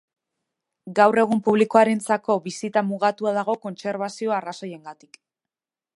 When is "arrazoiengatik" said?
4.39-5.25